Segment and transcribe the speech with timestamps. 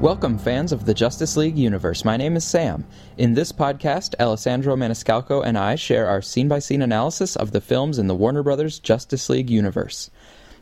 [0.00, 2.04] Welcome, fans of the Justice League universe.
[2.04, 2.86] My name is Sam.
[3.16, 7.60] In this podcast, Alessandro Maniscalco and I share our scene by scene analysis of the
[7.60, 10.08] films in the Warner Brothers Justice League universe.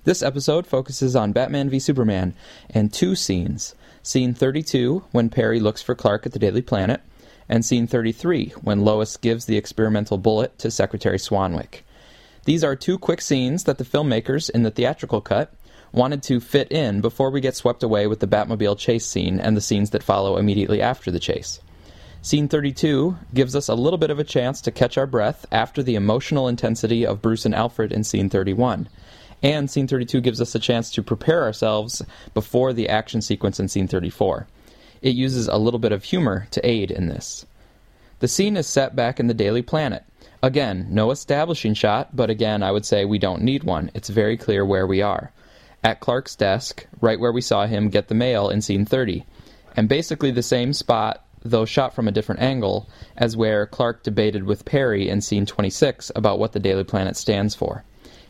[0.05, 2.33] This episode focuses on Batman v Superman
[2.71, 7.03] and two scenes Scene 32, when Perry looks for Clark at the Daily Planet,
[7.47, 11.83] and Scene 33, when Lois gives the experimental bullet to Secretary Swanwick.
[12.47, 15.53] These are two quick scenes that the filmmakers in the theatrical cut
[15.93, 19.57] wanted to fit in before we get swept away with the Batmobile chase scene and
[19.57, 21.61] the scenes that follow immediately after the chase.
[22.23, 25.83] Scene 32 gives us a little bit of a chance to catch our breath after
[25.83, 28.89] the emotional intensity of Bruce and Alfred in scene 31.
[29.43, 32.03] And scene 32 gives us a chance to prepare ourselves
[32.35, 34.49] before the action sequence in scene 34.
[35.03, 37.47] It uses a little bit of humor to aid in this.
[38.19, 40.03] The scene is set back in the Daily Planet.
[40.43, 43.91] Again, no establishing shot, but again, I would say we don't need one.
[43.95, 45.33] It's very clear where we are
[45.87, 49.25] at Clark's desk, right where we saw him get the mail in scene 30,
[49.77, 54.43] and basically the same spot, though shot from a different angle, as where Clark debated
[54.43, 57.85] with Perry in scene 26 about what the Daily Planet stands for.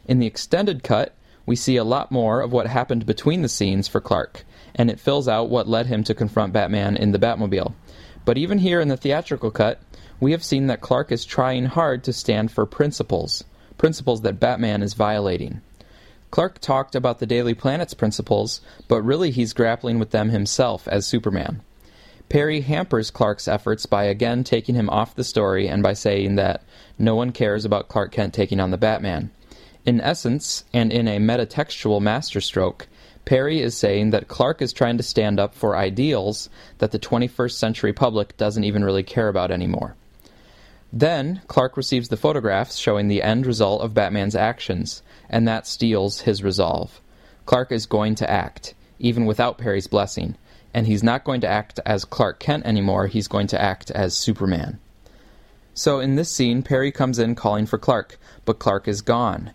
[0.05, 1.15] In the extended cut,
[1.47, 4.45] we see a lot more of what happened between the scenes for Clark,
[4.75, 7.73] and it fills out what led him to confront Batman in the Batmobile.
[8.27, 9.81] But even here in the theatrical cut,
[10.21, 13.45] we have seen that Clark is trying hard to stand for principles,
[13.79, 15.63] principles that Batman is violating.
[16.31, 21.07] Clark talked about the Daily Planet's principles, but really he's grappling with them himself as
[21.07, 21.63] Superman.
[22.29, 26.63] Perry hampers Clark's efforts by again taking him off the story and by saying that
[26.99, 29.31] no one cares about Clark Kent taking on the Batman.
[29.85, 32.89] In essence, and in a metatextual masterstroke,
[33.25, 37.53] Perry is saying that Clark is trying to stand up for ideals that the 21st
[37.53, 39.95] century public doesn't even really care about anymore.
[40.93, 46.21] Then, Clark receives the photographs showing the end result of Batman's actions, and that steals
[46.21, 47.01] his resolve.
[47.45, 50.37] Clark is going to act, even without Perry's blessing,
[50.75, 54.15] and he's not going to act as Clark Kent anymore, he's going to act as
[54.15, 54.79] Superman.
[55.75, 59.53] So in this scene, Perry comes in calling for Clark, but Clark is gone.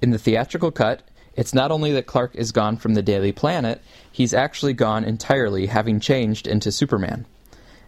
[0.00, 1.02] In the theatrical cut,
[1.34, 5.66] it's not only that Clark is gone from the Daily Planet, he's actually gone entirely,
[5.66, 7.26] having changed into Superman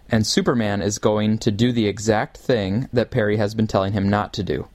[0.08, 4.08] and Superman is going to do the exact thing that Perry has been telling him
[4.08, 4.68] not to do.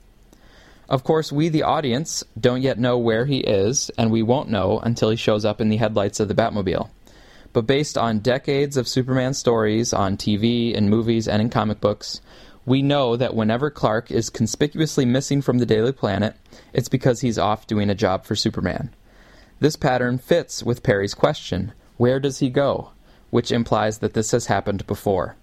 [0.92, 4.78] Of course, we, the audience, don't yet know where he is, and we won't know
[4.80, 6.90] until he shows up in the headlights of the Batmobile.
[7.54, 12.20] But based on decades of Superman stories on TV, in movies, and in comic books,
[12.66, 16.36] we know that whenever Clark is conspicuously missing from the Daily Planet,
[16.74, 18.90] it's because he's off doing a job for Superman.
[19.62, 22.92] This pattern fits with Perry's question where does he go?
[23.32, 25.36] which implies that this has happened before.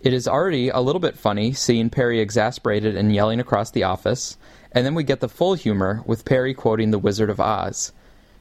[0.00, 4.36] It is already a little bit funny seeing Perry exasperated and yelling across the office,
[4.74, 7.92] and then we get the full humor with Perry quoting The Wizard of Oz.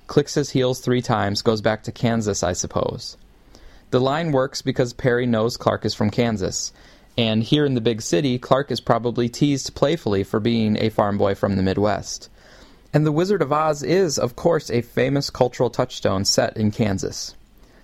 [0.08, 3.16] Clicks his heels three times, goes back to Kansas, I suppose.
[3.92, 6.74] The line works because Perry knows Clark is from Kansas,
[7.16, 11.18] and here in the big city, Clark is probably teased playfully for being a farm
[11.18, 12.30] boy from the Midwest.
[12.92, 17.36] And The Wizard of Oz is, of course, a famous cultural touchstone set in Kansas.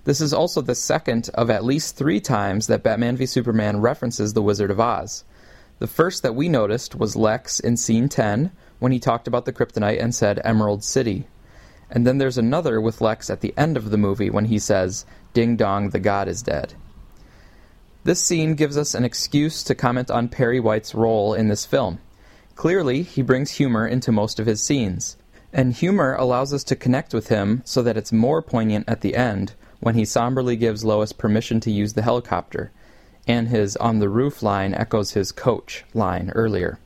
[0.06, 4.34] This is also the second of at least three times that Batman v Superman references
[4.34, 5.24] The Wizard of Oz.
[5.80, 9.54] The first that we noticed was Lex in scene 10 when he talked about the
[9.54, 11.28] kryptonite and said Emerald City.
[11.90, 15.06] And then there's another with Lex at the end of the movie when he says,
[15.34, 16.74] Ding dong, the god is dead.
[18.04, 22.00] This scene gives us an excuse to comment on Perry White's role in this film.
[22.56, 25.16] Clearly, he brings humor into most of his scenes,
[25.54, 29.16] and humor allows us to connect with him so that it's more poignant at the
[29.16, 32.72] end when he somberly gives Lois permission to use the helicopter,
[33.28, 36.80] and his on the roof line echoes his coach line earlier.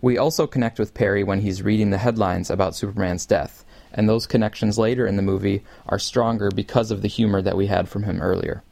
[0.00, 4.26] We also connect with Perry when he's reading the headlines about Superman's death, and those
[4.26, 8.02] connections later in the movie are stronger because of the humor that we had from
[8.02, 8.62] him earlier.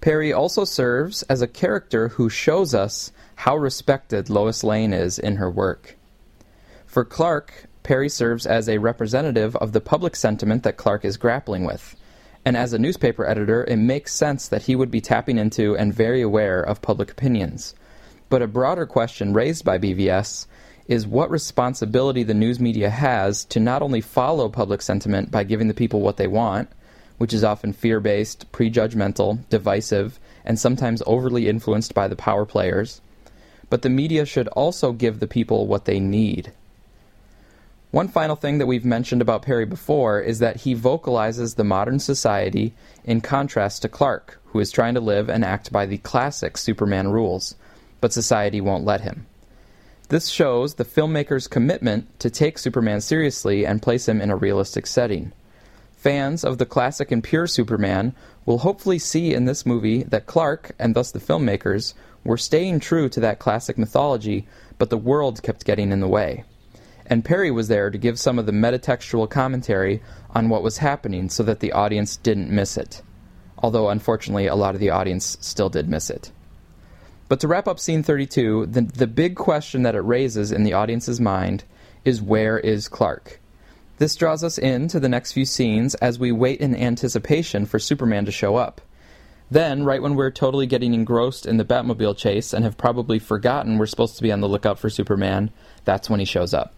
[0.00, 5.36] Perry also serves as a character who shows us how respected Lois Lane is in
[5.36, 5.96] her work.
[6.86, 11.64] For Clark, Perry serves as a representative of the public sentiment that Clark is grappling
[11.64, 11.96] with,
[12.46, 15.92] and as a newspaper editor, it makes sense that he would be tapping into and
[15.92, 17.74] very aware of public opinions.
[18.28, 20.46] But a broader question raised by BVS
[20.86, 25.66] is what responsibility the news media has to not only follow public sentiment by giving
[25.66, 26.68] the people what they want,
[27.18, 33.00] which is often fear based, prejudgmental, divisive, and sometimes overly influenced by the power players,
[33.70, 36.52] but the media should also give the people what they need.
[37.96, 41.98] One final thing that we've mentioned about Perry before is that he vocalizes the modern
[41.98, 42.74] society
[43.06, 47.08] in contrast to Clark, who is trying to live and act by the classic Superman
[47.08, 47.54] rules,
[48.02, 49.24] but society won't let him.
[50.10, 54.86] This shows the filmmaker's commitment to take Superman seriously and place him in a realistic
[54.86, 55.32] setting.
[55.96, 58.14] fans of the classic and pure Superman
[58.44, 61.94] will hopefully see in this movie that Clark, and thus the filmmakers,
[62.24, 64.46] were staying true to that classic mythology,
[64.76, 66.44] but the world kept getting in the way.
[67.08, 71.28] And Perry was there to give some of the metatextual commentary on what was happening
[71.28, 73.02] so that the audience didn't miss it.
[73.58, 76.32] Although, unfortunately, a lot of the audience still did miss it.
[77.28, 80.74] But to wrap up scene 32, the, the big question that it raises in the
[80.74, 81.64] audience's mind
[82.04, 83.40] is where is Clark?
[83.98, 88.26] This draws us into the next few scenes as we wait in anticipation for Superman
[88.26, 88.80] to show up.
[89.50, 93.78] Then, right when we're totally getting engrossed in the Batmobile chase and have probably forgotten
[93.78, 95.50] we're supposed to be on the lookout for Superman,
[95.84, 96.74] that's when he shows up.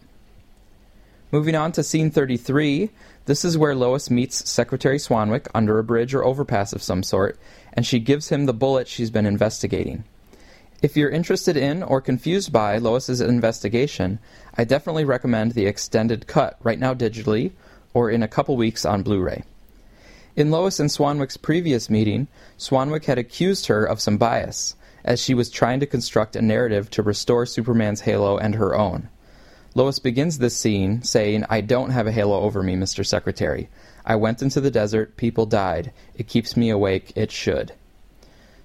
[1.30, 2.88] Moving on to scene 33,
[3.26, 7.38] this is where Lois meets Secretary Swanwick under a bridge or overpass of some sort,
[7.74, 10.04] and she gives him the bullet she's been investigating.
[10.80, 14.20] If you're interested in or confused by Lois's investigation,
[14.56, 17.52] I definitely recommend the extended cut right now digitally
[17.92, 19.44] or in a couple weeks on Blu ray.
[20.34, 25.34] In Lois and Swanwick's previous meeting, Swanwick had accused her of some bias, as she
[25.34, 29.10] was trying to construct a narrative to restore Superman's halo and her own.
[29.78, 33.06] Lois begins this scene saying, I don't have a halo over me, Mr.
[33.06, 33.68] Secretary.
[34.04, 35.92] I went into the desert, people died.
[36.16, 37.74] It keeps me awake, it should.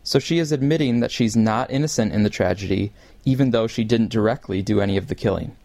[0.01, 2.94] So she is admitting that she's not innocent in the tragedy,
[3.25, 5.56] even though she didn't directly do any of the killing.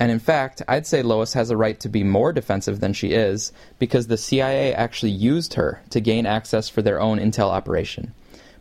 [0.00, 3.12] And in fact, I'd say Lois has a right to be more defensive than she
[3.12, 8.14] is because the CIA actually used her to gain access for their own intel operation.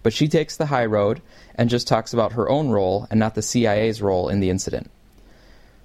[0.03, 1.23] But she takes the high road
[1.55, 4.91] and just talks about her own role and not the CIA's role in the incident.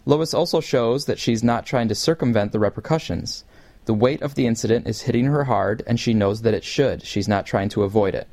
[0.05, 3.45] Lois also shows that she's not trying to circumvent the repercussions.
[3.85, 7.05] The weight of the incident is hitting her hard, and she knows that it should.
[7.05, 8.29] She's not trying to avoid it.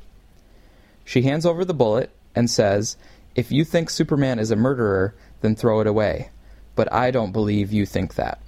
[1.04, 2.96] She hands over the bullet and says,
[3.34, 6.30] If you think Superman is a murderer, then throw it away.
[6.74, 8.40] But I don't believe you think that.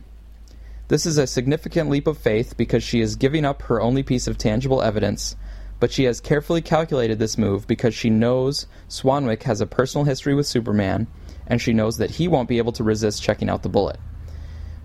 [0.88, 4.26] This is a significant leap of faith because she is giving up her only piece
[4.26, 5.36] of tangible evidence,
[5.80, 10.34] but she has carefully calculated this move because she knows Swanwick has a personal history
[10.34, 11.06] with Superman,
[11.52, 14.00] and she knows that he won't be able to resist checking out the bullet.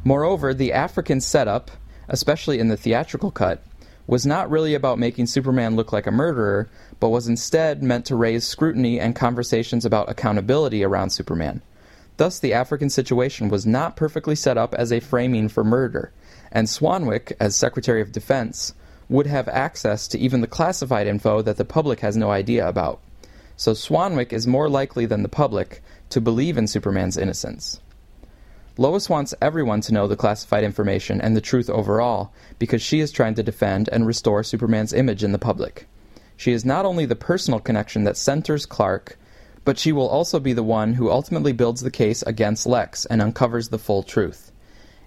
[0.04, 1.72] Moreover, the African setup,
[2.10, 3.64] especially in the theatrical cut,
[4.06, 6.69] was not really about making Superman look like a murderer,
[7.00, 11.62] but was instead meant to raise scrutiny and conversations about accountability around Superman.
[12.18, 16.12] Thus, the African situation was not perfectly set up as a framing for murder,
[16.52, 18.74] and Swanwick, as Secretary of Defense,
[19.08, 23.00] would have access to even the classified info that the public has no idea about.
[23.56, 27.80] So Swanwick is more likely than the public to believe in Superman's innocence.
[28.77, 33.12] Lois wants everyone to know the classified information and the truth overall because she is
[33.12, 35.88] trying to defend and restore Superman's image in the public.
[36.36, 39.18] She is not only the personal connection that centers Clark,
[39.65, 43.21] but she will also be the one who ultimately builds the case against Lex and
[43.21, 44.51] uncovers the full truth.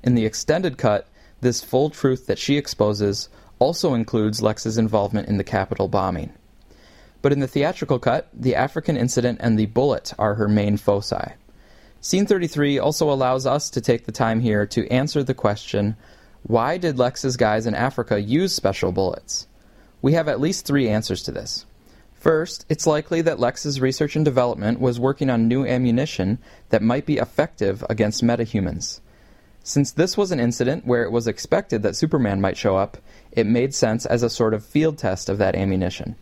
[0.02, 1.08] In the extended cut,
[1.40, 3.28] this full truth that she exposes
[3.60, 6.32] also includes Lex's involvement in the Capitol bombing.
[7.22, 11.34] But in the theatrical cut, the African incident and the bullet are her main foci.
[12.00, 15.96] Scene 33 also allows us to take the time here to answer the question
[16.42, 19.46] why did Lex's guys in Africa use special bullets?
[20.00, 21.66] We have at least three answers to this.
[22.14, 26.38] First, it's likely that Lex's research and development was working on new ammunition
[26.70, 29.00] that might be effective against metahumans.
[29.62, 32.96] Since this was an incident where it was expected that Superman might show up,
[33.32, 36.16] it made sense as a sort of field test of that ammunition.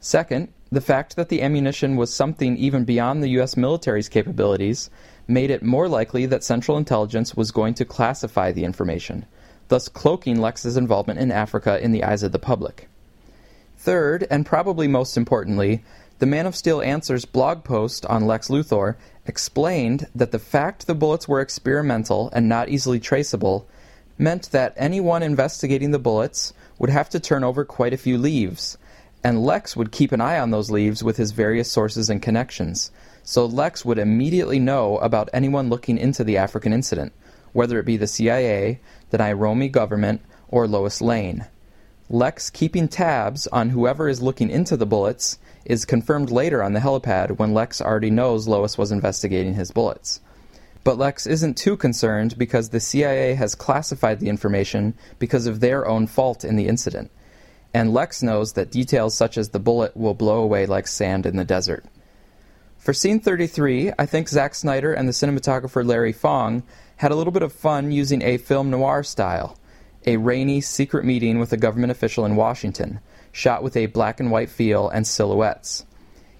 [0.00, 3.54] Second, the fact that the ammunition was something even beyond the U.S.
[3.54, 4.88] military's capabilities
[5.28, 9.26] made it more likely that Central Intelligence was going to classify the information,
[9.68, 12.88] thus cloaking Lex's involvement in Africa in the eyes of the public.
[13.76, 15.84] Third, and probably most importantly,
[16.18, 20.94] the Man of Steel Answers blog post on Lex Luthor explained that the fact the
[20.94, 23.66] bullets were experimental and not easily traceable
[24.18, 28.76] meant that anyone investigating the bullets would have to turn over quite a few leaves,
[29.22, 32.90] and Lex would keep an eye on those leaves with his various sources and connections.
[33.22, 37.12] So Lex would immediately know about anyone looking into the African incident,
[37.52, 41.44] whether it be the CIA, the Nairomi government, or Lois Lane.
[42.08, 46.80] Lex keeping tabs on whoever is looking into the bullets is confirmed later on the
[46.80, 50.20] helipad when Lex already knows Lois was investigating his bullets.
[50.82, 55.86] But Lex isn't too concerned because the CIA has classified the information because of their
[55.86, 57.10] own fault in the incident
[57.72, 61.36] and Lex knows that details such as the bullet will blow away like sand in
[61.36, 61.84] the desert.
[62.78, 66.62] For scene 33, I think Zack Snyder and the cinematographer Larry Fong
[66.96, 69.56] had a little bit of fun using a film noir style,
[70.06, 73.00] a rainy, secret meeting with a government official in Washington,
[73.32, 75.84] shot with a black and white feel and silhouettes.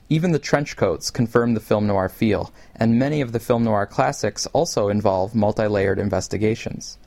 [0.09, 3.87] Even the trench coats confirm the film noir feel, and many of the film noir
[3.87, 6.99] classics also involve multi layered investigations.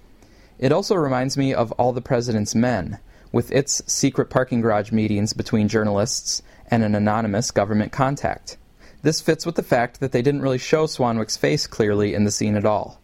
[0.58, 3.00] It also reminds me of All the President's Men,
[3.33, 8.57] with its secret parking garage meetings between journalists and an anonymous government contact.
[9.01, 12.31] This fits with the fact that they didn't really show Swanwick's face clearly in the
[12.31, 13.01] scene at all.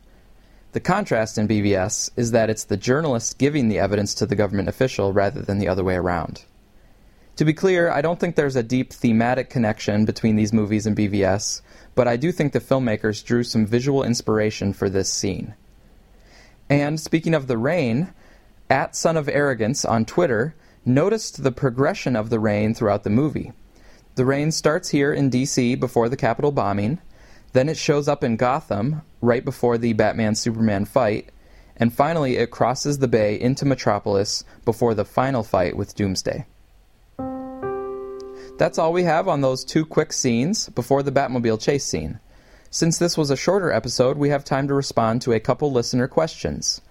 [0.72, 4.70] The contrast in BVS is that it's the journalist giving the evidence to the government
[4.70, 6.46] official rather than the other way around.
[7.38, 10.96] To be clear, I don't think there's a deep thematic connection between these movies and
[10.96, 11.62] BVS,
[11.96, 15.56] but I do think the filmmakers drew some visual inspiration for this scene.
[16.70, 18.14] And speaking of the rain,
[18.70, 23.52] at Son of Arrogance on Twitter noticed the progression of the rain throughout the movie.
[24.16, 27.00] The rain starts here in DC before the Capitol bombing,
[27.54, 31.30] then it shows up in Gotham right before the Batman Superman fight,
[31.78, 36.46] and finally it crosses the bay into Metropolis before the final fight with Doomsday.
[38.58, 42.20] That's all we have on those two quick scenes before the Batmobile chase scene.
[42.70, 46.08] Since this was a shorter episode, we have time to respond to a couple listener
[46.08, 46.82] questions.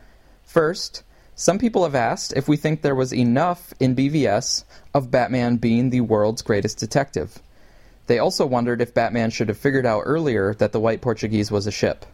[0.42, 1.02] First,
[1.38, 5.90] some people have asked if we think there was enough in BVS of Batman being
[5.90, 7.38] the world's greatest detective.
[8.08, 11.68] They also wondered if Batman should have figured out earlier that the White Portuguese was
[11.68, 12.04] a ship.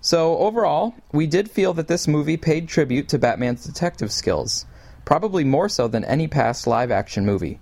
[0.00, 4.66] So, overall, we did feel that this movie paid tribute to Batman's detective skills,
[5.04, 7.58] probably more so than any past live action movie.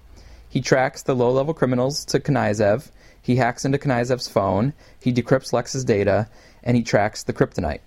[0.47, 2.91] He tracks the low level criminals to Knyazev,
[3.23, 6.29] he hacks into Knyazev's phone, he decrypts Lex's data,
[6.63, 7.81] and he tracks the kryptonite.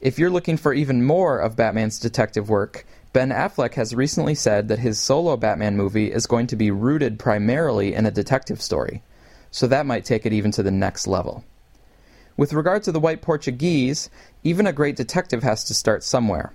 [0.00, 2.84] If you're looking for even more of Batman's detective work,
[3.14, 7.18] Ben Affleck has recently said that his solo Batman movie is going to be rooted
[7.18, 9.02] primarily in a detective story,
[9.50, 11.44] so that might take it even to the next level.
[12.36, 14.10] With regard to the White Portuguese,
[14.44, 16.52] even a great detective has to start somewhere.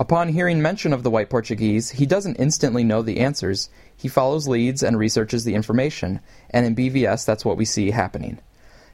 [0.00, 3.70] Upon hearing mention of the White Portuguese, he doesn't instantly know the answers.
[3.96, 6.18] He follows leads and researches the information,
[6.50, 8.40] and in BVS, that's what we see happening.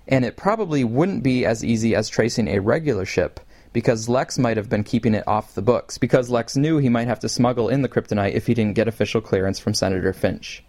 [0.07, 3.41] And it probably wouldn't be as easy as tracing a regular ship,
[3.77, 7.09] because Lex might have been keeping it off the books, because Lex knew he might
[7.09, 10.65] have to smuggle in the kryptonite if he didn't get official clearance from Senator Finch.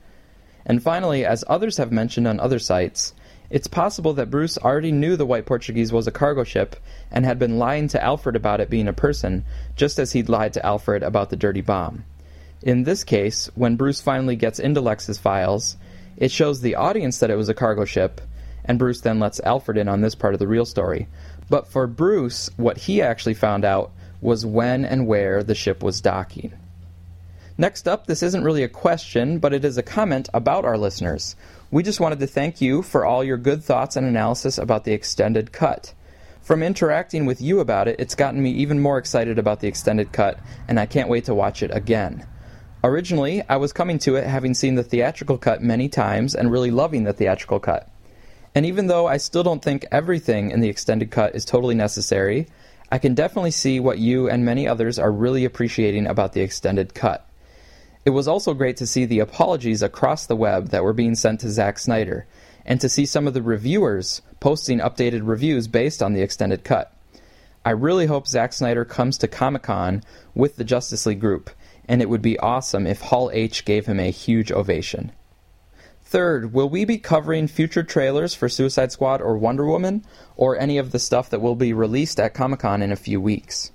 [0.66, 3.14] And finally, as others have mentioned on other sites,
[3.50, 6.76] it's possible that Bruce already knew the White Portuguese was a cargo ship
[7.10, 9.46] and had been lying to Alfred about it being a person,
[9.78, 12.04] just as he'd lied to Alfred about the dirty bomb.
[12.62, 15.78] In this case, when Bruce finally gets into Lex's files,
[16.18, 18.20] it shows the audience that it was a cargo ship,
[18.66, 21.08] and Bruce then lets Alfred in on this part of the real story.
[21.50, 26.02] But for Bruce, what he actually found out was when and where the ship was
[26.02, 26.54] docking.
[27.58, 31.36] Next up, this isn't really a question, but it is a comment about our listeners.
[31.72, 34.94] We just wanted to thank you for all your good thoughts and analysis about the
[34.94, 35.94] extended cut.
[36.42, 40.12] From interacting with you about it, it's gotten me even more excited about the extended
[40.12, 42.26] cut, and I can't wait to watch it again.
[42.84, 46.72] Originally, I was coming to it having seen the theatrical cut many times and really
[46.72, 47.90] loving the theatrical cut.
[48.58, 52.48] And even though I still don't think everything in the extended cut is totally necessary,
[52.92, 56.96] I can definitely see what you and many others are really appreciating about the extended
[56.96, 57.30] cut.
[58.04, 61.42] It was also great to see the apologies across the web that were being sent
[61.42, 62.26] to Zack Snyder,
[62.66, 66.92] and to see some of the reviewers posting updated reviews based on the extended cut.
[67.64, 70.02] I really hope Zack Snyder comes to Comic Con
[70.34, 71.52] with the Justice League group,
[71.88, 75.12] and it would be awesome if Hall H gave him a huge ovation.
[76.10, 80.06] Third, will we be covering future trailers for Suicide Squad or Wonder Woman,
[80.38, 83.20] or any of the stuff that will be released at Comic Con in a few
[83.20, 83.74] weeks?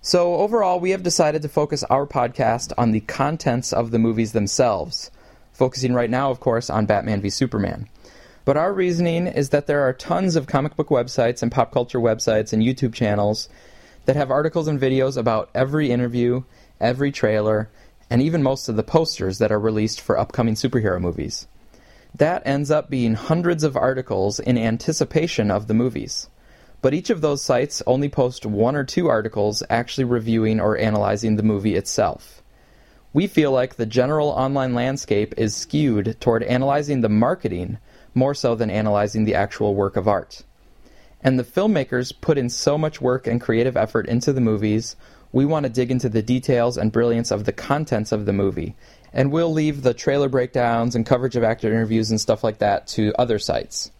[0.00, 4.30] So, overall, we have decided to focus our podcast on the contents of the movies
[4.30, 5.10] themselves,
[5.52, 7.88] focusing right now, of course, on Batman v Superman.
[8.44, 11.98] But our reasoning is that there are tons of comic book websites and pop culture
[11.98, 13.48] websites and YouTube channels
[14.04, 16.44] that have articles and videos about every interview,
[16.80, 17.68] every trailer,
[18.12, 21.46] and even most of the posters that are released for upcoming superhero movies.
[22.14, 26.28] That ends up being hundreds of articles in anticipation of the movies.
[26.82, 31.36] But each of those sites only post one or two articles actually reviewing or analyzing
[31.36, 32.42] the movie itself.
[33.14, 37.78] We feel like the general online landscape is skewed toward analyzing the marketing
[38.14, 40.42] more so than analyzing the actual work of art.
[41.22, 44.96] And the filmmakers put in so much work and creative effort into the movies
[45.32, 48.76] we want to dig into the details and brilliance of the contents of the movie.
[49.12, 52.86] And we'll leave the trailer breakdowns and coverage of actor interviews and stuff like that
[52.88, 53.90] to other sites.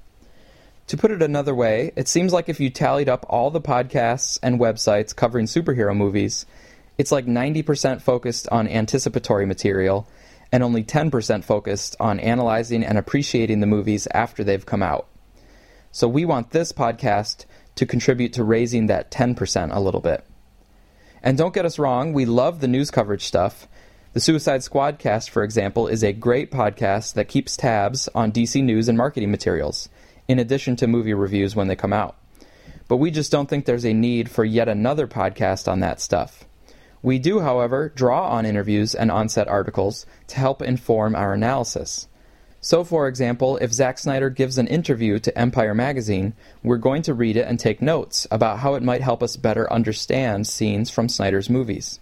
[0.89, 4.39] To put it another way, it seems like if you tallied up all the podcasts
[4.43, 6.45] and websites covering superhero movies,
[6.99, 10.07] it's like 90% focused on anticipatory material
[10.51, 15.09] and only 10% focused on analyzing and appreciating the movies after they've come out.
[15.93, 17.47] So we want this podcast
[17.77, 20.27] to contribute to raising that 10% a little bit.
[21.23, 23.69] And don't get us wrong, we love the news coverage stuff.
[24.13, 28.89] The Suicide Squadcast, for example, is a great podcast that keeps tabs on DC news
[28.89, 29.89] and marketing materials,
[30.29, 32.17] in addition to movie reviews when they come out.
[32.89, 36.45] but we just don't think there's a need for yet another podcast on that stuff.
[37.03, 42.07] We do, however, draw on interviews and onset articles to help inform our analysis.
[42.65, 47.13] So, for example, if Zack Snyder gives an interview to Empire Magazine, we're going to
[47.13, 51.09] read it and take notes about how it might help us better understand scenes from
[51.09, 51.99] Snyder's movies.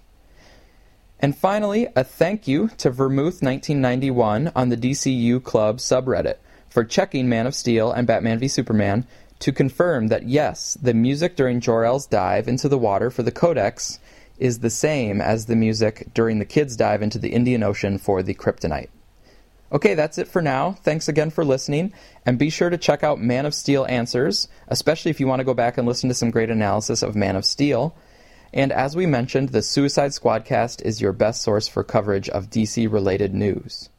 [1.18, 6.36] And finally, a thank you to Vermouth1991 on the DCU Club subreddit
[6.68, 9.06] for checking Man of Steel and Batman v Superman
[9.38, 13.98] to confirm that yes, the music during Jor-El's dive into the water for the Codex
[14.38, 18.22] is the same as the music during the kids' dive into the Indian Ocean for
[18.22, 18.90] the Kryptonite.
[19.72, 20.72] Okay, that's it for now.
[20.72, 21.92] Thanks again for listening,
[22.26, 25.44] and be sure to check out Man of Steel Answers, especially if you want to
[25.44, 27.94] go back and listen to some great analysis of Man of Steel.
[28.52, 32.92] And as we mentioned, the Suicide Squadcast is your best source for coverage of DC
[32.92, 33.90] related news.